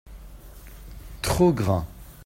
[1.21, 1.85] trop grand.